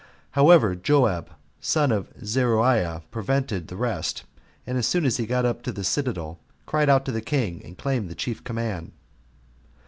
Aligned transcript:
However, 0.31 0.73
Joab, 0.75 1.27
the 1.29 1.33
son 1.59 1.91
of 1.91 2.09
Zeruiah, 2.25 3.03
prevented 3.11 3.67
the 3.67 3.75
rest; 3.75 4.23
and 4.65 4.75
as 4.75 4.87
soon 4.87 5.05
as 5.05 5.17
he 5.17 5.25
was 5.25 5.29
got 5.29 5.45
up 5.45 5.61
to 5.61 5.71
the 5.71 5.83
citadel, 5.83 6.39
cried 6.65 6.89
out 6.89 7.05
to 7.05 7.11
the 7.11 7.21
king, 7.21 7.63
and 7.63 7.77
claimed 7.77 8.09
the 8.09 8.15
chief 8.15 8.43
command. 8.43 8.93